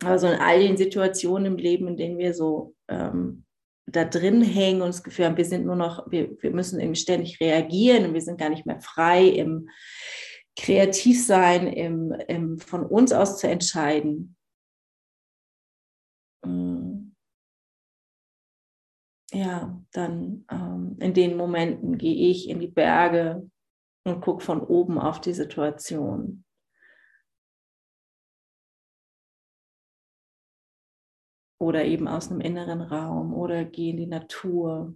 [0.06, 3.45] Also in all den Situationen im Leben, in denen wir so ähm,
[3.88, 6.99] da drin hängen und das Gefühl haben, wir sind nur noch, wir, wir müssen irgendwie
[6.99, 9.70] ständig reagieren und wir sind gar nicht mehr frei im
[10.58, 14.36] Kreativsein, im, im von uns aus zu entscheiden.
[16.45, 17.12] Mm.
[19.34, 23.49] Ja, dann ähm, in den Momenten gehe ich in die Berge
[24.06, 26.45] und gucke von oben auf die Situation.
[31.60, 34.95] Oder eben aus einem inneren Raum oder geh in die Natur.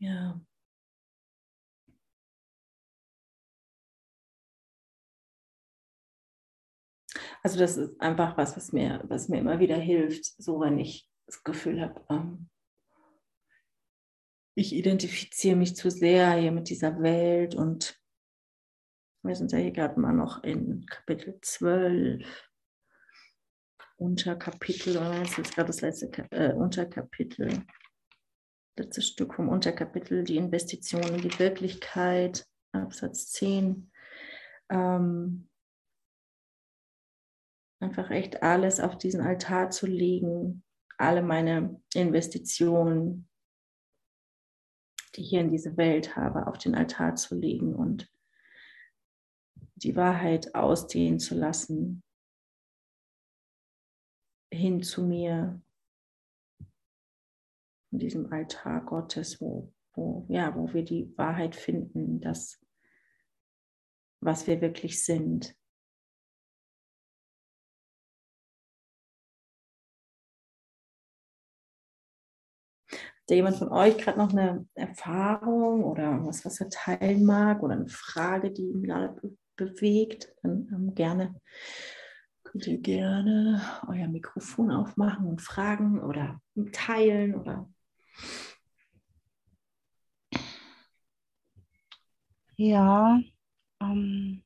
[0.00, 0.42] Ja.
[7.42, 11.08] Also das ist einfach was, was mir, was mir immer wieder hilft, so wenn ich
[11.26, 12.48] das Gefühl habe, ähm,
[14.54, 17.98] ich identifiziere mich zu sehr hier mit dieser Welt und
[19.24, 22.24] wir sind ja hier gerade mal noch in Kapitel 12,
[23.96, 27.64] Unterkapitel, das ist jetzt gerade das letzte äh, Unterkapitel,
[28.76, 33.90] letztes Stück vom Unterkapitel, die Investition in die Wirklichkeit, Absatz 10.
[34.70, 35.48] Ähm,
[37.82, 40.62] einfach echt alles auf diesen Altar zu legen,
[40.98, 43.28] alle meine Investitionen,
[45.14, 48.10] die ich hier in diese Welt habe, auf den Altar zu legen und
[49.74, 52.02] die Wahrheit ausdehnen zu lassen,
[54.52, 55.60] hin zu mir,
[57.90, 62.64] in diesem Altar Gottes, wo, wo, ja, wo wir die Wahrheit finden, das,
[64.20, 65.54] was wir wirklich sind.
[73.26, 77.74] Da jemand von euch gerade noch eine Erfahrung oder was, was er teilen mag oder
[77.74, 81.34] eine Frage, die ihn gerade be bewegt, dann ähm, gerne
[82.42, 86.40] könnt ihr gerne euer Mikrofon aufmachen und fragen oder
[86.72, 87.70] teilen oder
[92.56, 93.20] ja
[93.80, 94.42] ähm,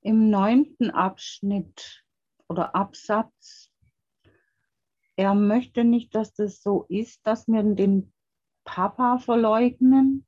[0.00, 2.04] im neunten Abschnitt
[2.48, 3.73] oder Absatz
[5.16, 8.12] er möchte nicht, dass das so ist, dass wir den
[8.64, 10.26] Papa verleugnen.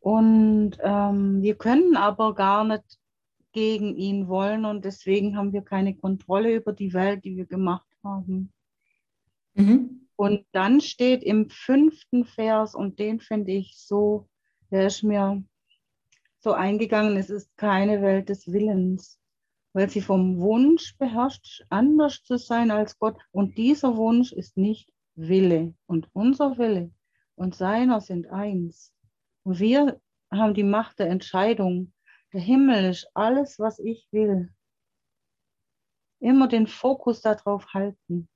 [0.00, 2.98] Und ähm, wir können aber gar nicht
[3.52, 7.88] gegen ihn wollen und deswegen haben wir keine Kontrolle über die Welt, die wir gemacht
[8.02, 8.52] haben.
[9.54, 10.08] Mhm.
[10.16, 14.28] Und dann steht im fünften Vers, und den finde ich so,
[14.70, 15.42] der ist mir
[16.40, 19.18] so eingegangen, es ist keine Welt des Willens
[19.74, 23.20] weil sie vom Wunsch beherrscht, anders zu sein als Gott.
[23.32, 26.92] Und dieser Wunsch ist nicht Wille und unser Wille
[27.34, 28.94] und seiner sind eins.
[29.42, 30.00] Und wir
[30.32, 31.92] haben die Macht der Entscheidung.
[32.32, 34.52] Der Himmel ist alles, was ich will.
[36.20, 38.28] Immer den Fokus darauf halten.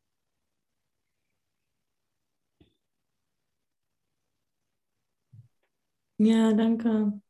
[6.19, 7.21] Ja, danke.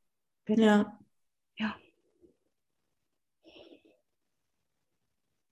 [0.47, 0.63] Bitte.
[0.63, 0.77] Ja.
[0.77, 0.97] Ja.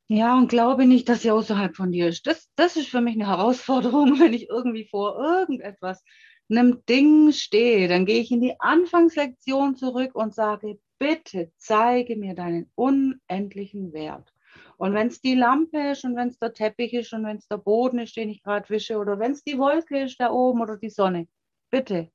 [0.08, 2.26] Ja, und glaube nicht, dass sie außerhalb von dir ist.
[2.26, 6.04] Das, das ist für mich eine Herausforderung, wenn ich irgendwie vor irgendetwas,
[6.48, 7.88] einem Ding stehe.
[7.88, 14.32] Dann gehe ich in die Anfangslektion zurück und sage, bitte zeige mir deinen unendlichen Wert.
[14.78, 17.48] Und wenn es die Lampe ist und wenn es der Teppich ist und wenn es
[17.48, 20.60] der Boden ist, den ich gerade wische, oder wenn es die Wolke ist da oben
[20.60, 21.26] oder die Sonne,
[21.70, 22.10] bitte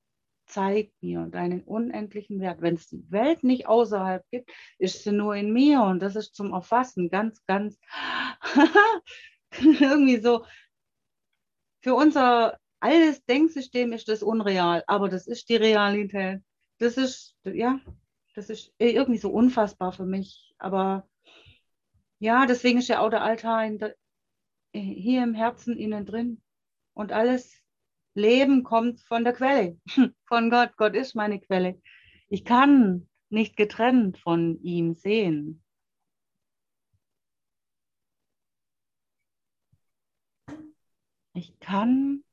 [0.51, 2.61] zeig mir deinen unendlichen Wert.
[2.61, 6.35] Wenn es die Welt nicht außerhalb gibt, ist sie nur in mir und das ist
[6.35, 7.79] zum Erfassen ganz, ganz
[9.51, 10.45] irgendwie so.
[11.81, 16.41] Für unser altes Denksystem ist das unreal, aber das ist die Realität.
[16.79, 17.79] Das ist, ja,
[18.35, 20.53] das ist irgendwie so unfassbar für mich.
[20.57, 21.07] Aber
[22.19, 23.95] ja, deswegen ist ja auch der Altar der,
[24.73, 26.41] hier im Herzen innen drin.
[26.93, 27.60] Und alles
[28.13, 29.79] Leben kommt von der Quelle,
[30.27, 30.75] von Gott.
[30.77, 31.81] Gott ist meine Quelle.
[32.29, 35.63] Ich kann nicht getrennt von ihm sehen.
[41.33, 42.23] Ich kann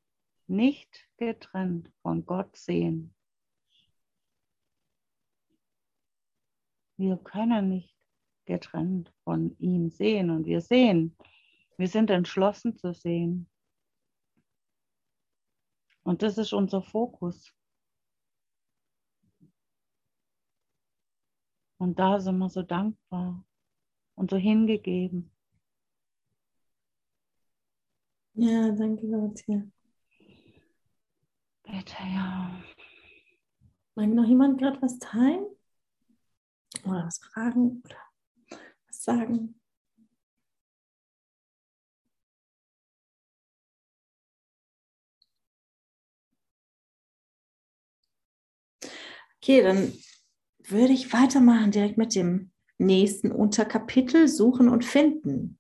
[0.48, 3.14] nicht getrennt von Gott sehen.
[6.96, 7.94] Wir können nicht
[8.44, 11.16] getrennt von ihm sehen und wir sehen.
[11.76, 13.48] Wir sind entschlossen zu sehen.
[16.08, 17.52] Und das ist unser Fokus.
[21.76, 23.44] Und da sind wir so dankbar
[24.14, 25.30] und so hingegeben.
[28.32, 29.70] Ja, danke, Dorothea.
[31.64, 32.58] Bitte, ja.
[33.94, 35.44] Mag noch jemand gerade was teilen?
[36.84, 37.82] Oder was fragen?
[37.84, 37.98] Oder
[38.86, 39.57] was sagen?
[49.40, 49.92] Okay, dann
[50.58, 55.58] würde ich weitermachen direkt mit dem nächsten Unterkapitel Suchen und Finden.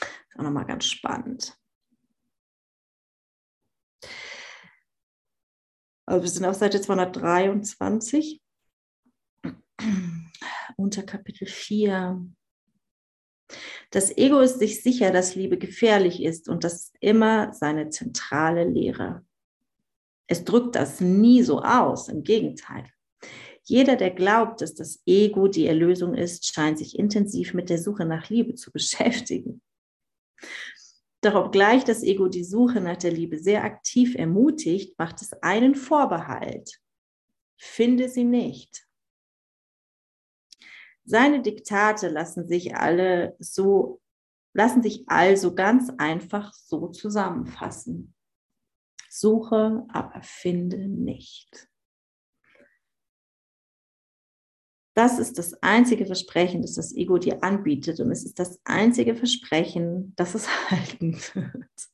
[0.00, 1.58] Ist auch nochmal ganz spannend.
[6.06, 8.42] Also wir sind auf Seite 223,
[10.76, 12.26] Unterkapitel 4.
[13.90, 18.64] Das Ego ist sich sicher, dass Liebe gefährlich ist und das ist immer seine zentrale
[18.64, 19.24] Lehre.
[20.32, 22.86] Es drückt das nie so aus, im Gegenteil.
[23.64, 28.06] Jeder, der glaubt, dass das Ego die Erlösung ist, scheint sich intensiv mit der Suche
[28.06, 29.60] nach Liebe zu beschäftigen.
[31.20, 35.74] Doch obgleich das Ego die Suche nach der Liebe sehr aktiv ermutigt, macht es einen
[35.74, 36.80] Vorbehalt.
[37.58, 38.86] Finde sie nicht.
[41.04, 44.00] Seine Diktate lassen sich alle so,
[44.54, 48.14] lassen sich also ganz einfach so zusammenfassen.
[49.14, 51.68] Suche, aber finde nicht.
[54.94, 59.14] Das ist das einzige Versprechen, das das Ego dir anbietet und es ist das einzige
[59.14, 61.90] Versprechen, das es halten wird.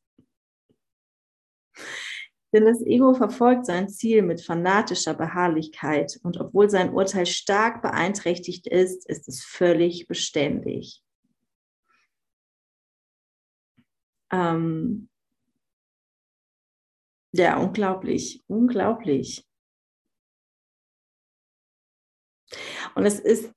[2.53, 8.69] Denn das Ego verfolgt sein Ziel mit fanatischer Beharrlichkeit und obwohl sein Urteil stark beeinträchtigt
[8.69, 11.03] ist, ist es völlig beständig.
[14.31, 15.09] Ähm,
[17.33, 19.47] ja, unglaublich, unglaublich.
[22.95, 23.53] Und es ist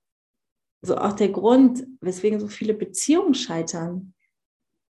[0.81, 4.13] so auch der Grund, weswegen so viele Beziehungen scheitern,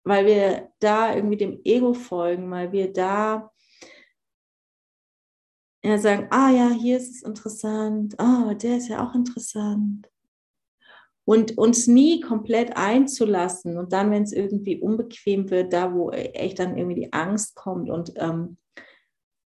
[0.04, 3.52] weil wir da irgendwie dem Ego folgen, weil wir da
[5.84, 10.10] ja sagen, ah ja, hier ist es interessant, ah, oh, der ist ja auch interessant
[11.26, 16.60] und uns nie komplett einzulassen und dann, wenn es irgendwie unbequem wird, da wo echt
[16.60, 18.58] dann irgendwie die Angst kommt und ähm,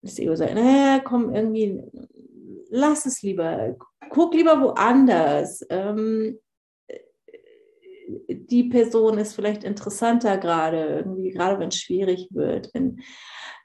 [0.01, 1.81] das Ego sagt, naja, komm irgendwie,
[2.69, 3.75] lass es lieber,
[4.09, 5.65] guck lieber woanders.
[5.69, 6.39] Ähm,
[8.27, 13.01] die Person ist vielleicht interessanter gerade, irgendwie, gerade wenn es schwierig wird, wenn,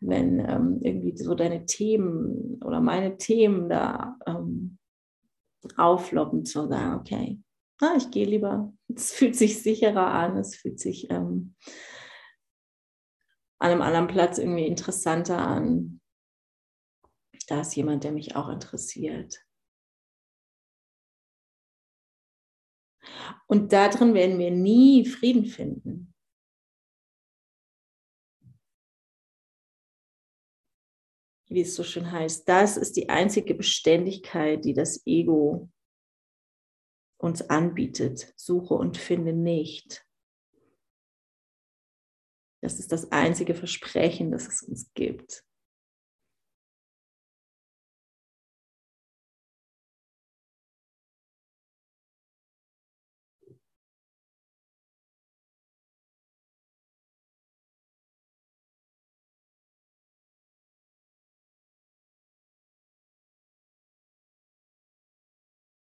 [0.01, 4.79] wenn ähm, irgendwie so deine Themen oder meine Themen da ähm,
[5.77, 7.41] aufloppen, zu sagen, okay,
[7.81, 8.73] ah, ich gehe lieber.
[8.95, 11.55] Es fühlt sich sicherer an, es fühlt sich ähm,
[13.59, 16.01] an einem anderen Platz irgendwie interessanter an
[17.53, 19.47] da ist jemand, der mich auch interessiert.
[23.47, 26.15] Und darin werden wir nie Frieden finden.
[31.51, 35.71] Wie es so schön heißt, das ist die einzige Beständigkeit, die das Ego
[37.19, 38.33] uns anbietet.
[38.39, 40.09] Suche und finde nicht.
[42.63, 45.45] Das ist das einzige Versprechen, das es uns gibt.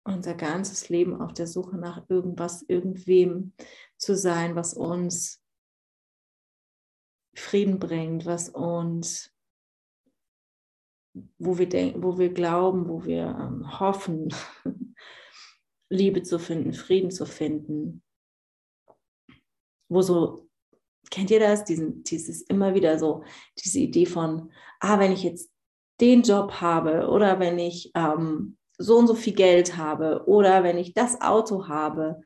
[0.08, 3.54] Unser ganzes Leben auf der Suche nach irgendwas, irgendwem
[3.98, 5.44] zu sein, was uns
[7.36, 9.34] Frieden bringt, was uns,
[11.38, 14.34] wo wir denken, wo wir glauben, wo wir ähm, hoffen,
[15.90, 18.04] Liebe zu finden, Frieden zu finden.
[19.90, 20.50] Wo so,
[21.10, 21.64] kennt ihr das?
[21.64, 23.24] Diesen, dieses immer wieder so,
[23.64, 25.52] diese Idee von, ah, wenn ich jetzt
[26.02, 30.78] den Job habe oder wenn ich ähm, so und so viel Geld habe oder wenn
[30.78, 32.22] ich das Auto habe,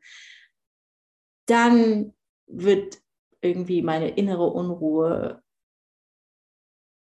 [1.46, 2.14] dann
[2.48, 3.02] wird
[3.42, 5.42] irgendwie meine innere Unruhe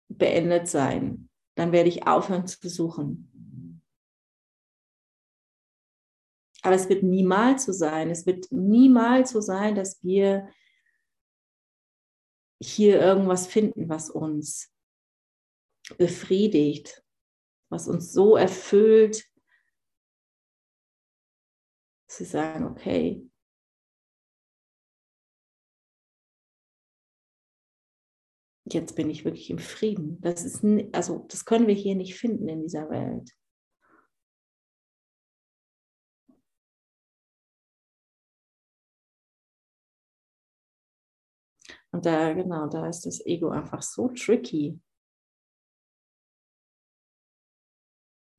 [0.09, 1.29] beendet sein.
[1.55, 3.81] Dann werde ich aufhören zu suchen.
[6.63, 8.09] Aber es wird niemals so sein.
[8.09, 10.47] Es wird niemals so sein, dass wir
[12.61, 14.71] hier irgendwas finden, was uns
[15.97, 17.03] befriedigt,
[17.69, 19.30] was uns so erfüllt,
[22.17, 23.29] sie sagen, okay,
[28.65, 30.19] jetzt bin ich wirklich im Frieden.
[30.21, 33.31] Das ist, also das können wir hier nicht finden in dieser Welt.
[41.93, 44.79] Und da, genau, da ist das Ego einfach so tricky.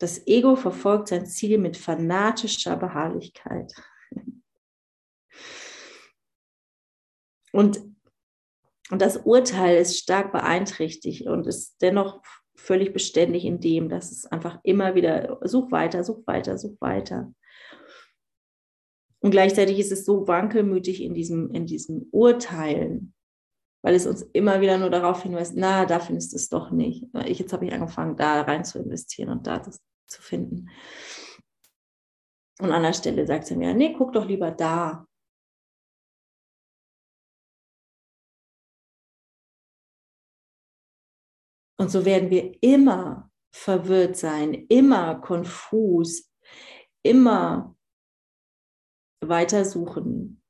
[0.03, 3.73] Das Ego verfolgt sein Ziel mit fanatischer Beharrlichkeit.
[7.53, 7.81] Und,
[8.91, 12.21] das Urteil ist stark beeinträchtigt und ist dennoch
[12.57, 17.33] völlig beständig in dem, dass es einfach immer wieder, such weiter, such weiter, such weiter.
[19.21, 23.15] Und gleichzeitig ist es so wankelmütig in diesem, in diesem Urteilen,
[23.83, 27.07] weil es uns immer wieder nur darauf hinweist, na, da findest du es doch nicht.
[27.25, 29.81] Ich, jetzt habe ich angefangen, da rein zu investieren und da das
[30.13, 30.71] zu finden.
[32.61, 35.07] Und an der Stelle sagt sie mir, nee, guck doch lieber da.
[41.81, 46.31] Und so werden wir immer verwirrt sein, immer konfus,
[47.03, 47.77] immer
[49.21, 50.41] weitersuchen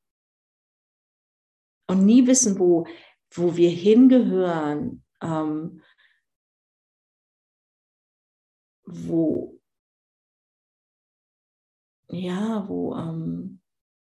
[1.89, 2.87] und nie wissen, wo,
[3.35, 5.83] wo wir hingehören, ähm,
[8.85, 9.59] wo,
[12.09, 13.61] ja, wo, ähm,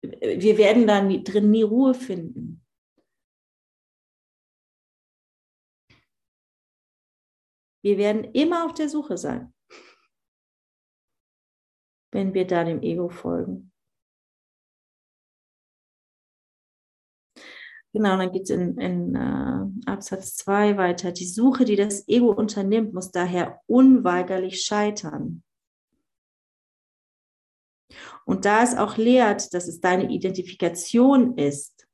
[0.01, 2.61] wir werden da nie, drin nie Ruhe finden.
[7.83, 9.53] Wir werden immer auf der Suche sein,
[12.11, 13.74] wenn wir da dem Ego folgen.
[17.95, 21.13] Genau, dann geht es in, in äh, Absatz 2 weiter.
[21.13, 25.43] Die Suche, die das Ego unternimmt, muss daher unweigerlich scheitern.
[28.25, 31.87] Und da es auch lehrt, dass es deine Identifikation ist,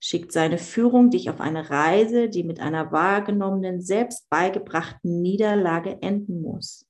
[0.00, 6.40] schickt seine Führung dich auf eine Reise, die mit einer wahrgenommenen, selbst beigebrachten Niederlage enden
[6.40, 6.86] muss.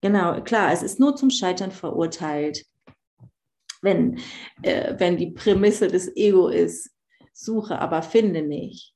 [0.00, 2.71] Genau, klar, es ist nur zum Scheitern verurteilt
[3.82, 4.18] wenn,
[4.62, 6.90] äh, wenn die Prämisse des Ego ist,
[7.32, 8.94] suche, aber finde nicht.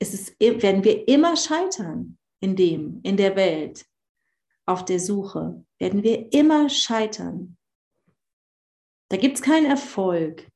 [0.00, 3.84] Es ist, werden wir immer scheitern in dem, in der Welt,
[4.64, 7.56] auf der Suche, werden wir immer scheitern.
[9.10, 10.46] Da gibt es keinen Erfolg.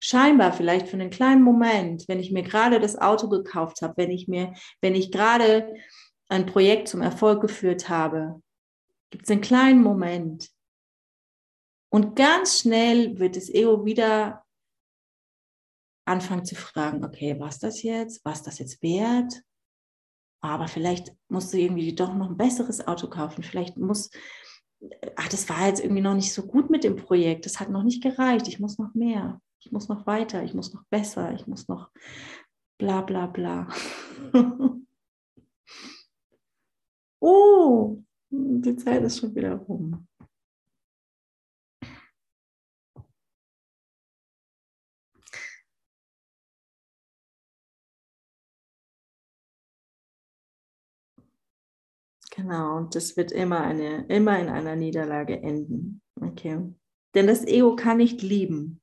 [0.00, 4.10] Scheinbar vielleicht für einen kleinen Moment, wenn ich mir gerade das Auto gekauft habe, wenn
[4.10, 5.74] ich mir, wenn ich gerade
[6.28, 8.40] ein Projekt zum Erfolg geführt habe,
[9.16, 10.50] gibt es einen kleinen Moment.
[11.90, 14.44] Und ganz schnell wird das Ego wieder
[16.06, 18.22] anfangen zu fragen, okay, was das jetzt?
[18.26, 19.42] Was das jetzt wert?
[20.42, 23.42] Aber vielleicht musst du irgendwie doch noch ein besseres Auto kaufen.
[23.42, 24.10] Vielleicht muss,
[25.16, 27.46] ach, das war jetzt irgendwie noch nicht so gut mit dem Projekt.
[27.46, 28.48] Das hat noch nicht gereicht.
[28.48, 29.40] Ich muss noch mehr.
[29.60, 30.44] Ich muss noch weiter.
[30.44, 31.32] Ich muss noch besser.
[31.32, 31.88] Ich muss noch
[32.76, 33.66] bla bla bla.
[37.20, 40.06] oh, die Zeit ist schon wieder rum.
[52.36, 56.02] Genau, und das wird immer, eine, immer in einer Niederlage enden.
[56.20, 56.60] Okay.
[57.14, 58.82] Denn das Ego kann nicht lieben.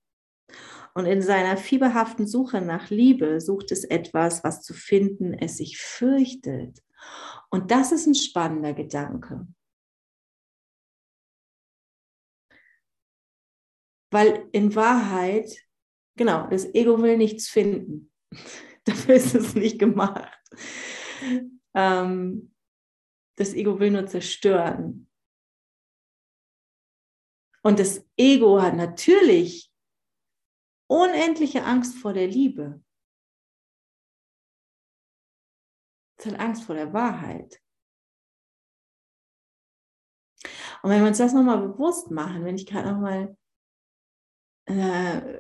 [0.96, 5.78] Und in seiner fieberhaften Suche nach Liebe sucht es etwas, was zu finden es sich
[5.78, 6.80] fürchtet.
[7.54, 9.48] Und das ist ein spannender Gedanke.
[14.12, 15.56] Weil in Wahrheit,
[16.18, 18.12] genau, das Ego will nichts finden.
[18.86, 20.36] Dafür ist es nicht gemacht.
[21.76, 22.56] Ähm,
[23.38, 25.08] das Ego will nur zerstören.
[27.62, 29.72] Und das Ego hat natürlich
[30.90, 32.83] unendliche Angst vor der Liebe.
[36.24, 37.62] Es hat Angst vor der Wahrheit.
[40.82, 43.38] Und wenn wir uns das nochmal bewusst machen, wenn ich gerade nochmal
[44.66, 45.40] äh,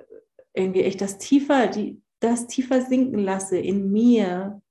[0.54, 4.62] irgendwie echt das tiefer, die, das tiefer sinken lasse in mir,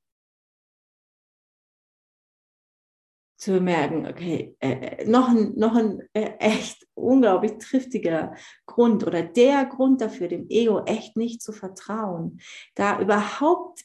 [3.39, 8.37] zu bemerken, okay, äh, noch ein, noch ein äh, echt unglaublich triftiger
[8.67, 12.39] Grund oder der Grund dafür, dem Ego echt nicht zu vertrauen,
[12.75, 13.85] da überhaupt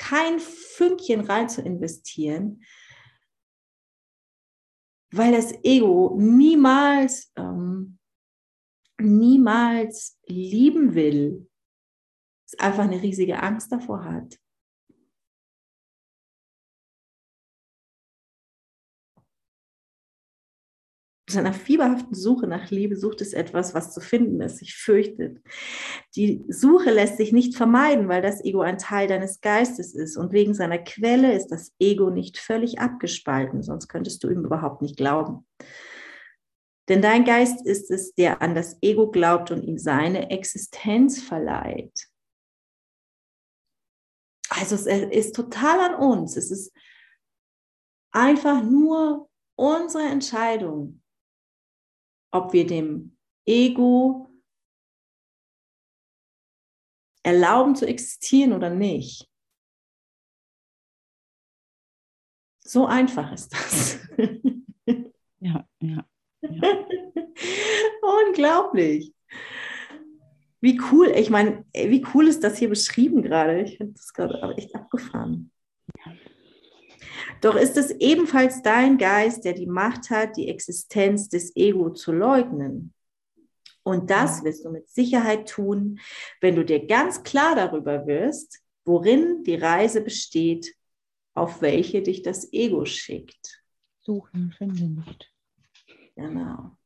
[0.00, 2.64] kein Fünkchen rein zu investieren,
[5.12, 7.98] weil das Ego niemals, ähm,
[8.98, 11.50] niemals lieben will,
[12.46, 14.39] es einfach eine riesige Angst davor hat.
[21.30, 25.40] Seiner fieberhaften Suche nach Liebe sucht es etwas, was zu finden ist, sich fürchtet.
[26.16, 30.16] Die Suche lässt sich nicht vermeiden, weil das Ego ein Teil deines Geistes ist.
[30.16, 34.82] Und wegen seiner Quelle ist das Ego nicht völlig abgespalten, sonst könntest du ihm überhaupt
[34.82, 35.46] nicht glauben.
[36.88, 42.08] Denn dein Geist ist es, der an das Ego glaubt und ihm seine Existenz verleiht.
[44.48, 46.36] Also es ist total an uns.
[46.36, 46.72] Es ist
[48.12, 50.99] einfach nur unsere Entscheidung,
[52.30, 53.16] ob wir dem
[53.46, 54.30] Ego
[57.22, 59.28] erlauben zu existieren oder nicht.
[62.64, 63.98] So einfach ist das.
[65.42, 66.04] Ja, ja.
[66.42, 66.86] ja.
[68.26, 69.14] Unglaublich.
[70.60, 73.62] Wie cool, ich meine, wie cool ist das hier beschrieben gerade?
[73.62, 75.50] Ich finde das gerade echt abgefahren.
[76.04, 76.12] Ja.
[77.40, 82.12] Doch ist es ebenfalls dein Geist, der die Macht hat, die Existenz des Ego zu
[82.12, 82.92] leugnen.
[83.82, 86.00] Und das wirst du mit Sicherheit tun,
[86.40, 90.74] wenn du dir ganz klar darüber wirst, worin die Reise besteht,
[91.34, 93.62] auf welche dich das Ego schickt.
[94.00, 95.32] Suchen, finde nicht.
[96.14, 96.76] Genau.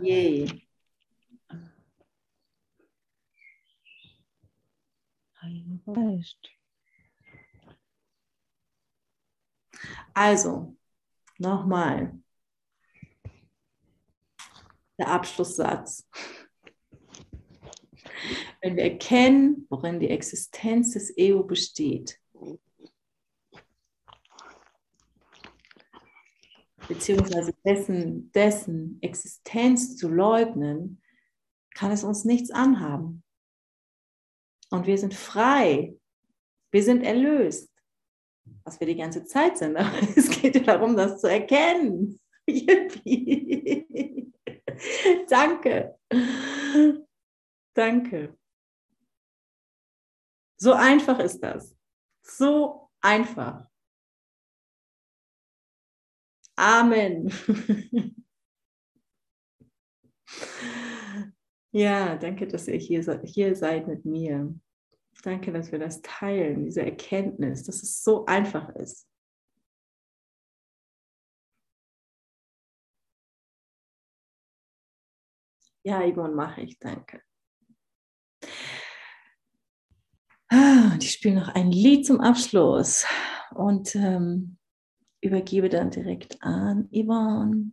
[0.00, 0.69] Yay.
[10.12, 10.76] Also,
[11.38, 12.18] nochmal.
[14.98, 16.06] Der Abschlusssatz.
[18.60, 22.20] Wenn wir erkennen, worin die Existenz des Ego besteht,
[26.86, 31.00] beziehungsweise dessen, dessen Existenz zu leugnen,
[31.74, 33.22] kann es uns nichts anhaben.
[34.70, 35.94] Und wir sind frei.
[36.70, 37.70] Wir sind erlöst.
[38.64, 39.76] Was wir die ganze Zeit sind.
[39.78, 42.18] Aber es geht ja darum, das zu erkennen.
[45.28, 45.98] Danke.
[47.74, 48.38] Danke.
[50.56, 51.76] So einfach ist das.
[52.22, 53.68] So einfach.
[56.56, 57.32] Amen.
[61.72, 64.54] Ja, danke, dass ihr hier, hier seid mit mir.
[65.22, 69.06] Danke, dass wir das teilen, diese Erkenntnis, dass es so einfach ist.
[75.82, 77.22] Ja, Yvonne, mache ich, danke.
[80.48, 83.06] Ah, ich spiele noch ein Lied zum Abschluss
[83.54, 84.58] und ähm,
[85.20, 87.72] übergebe dann direkt an Yvonne.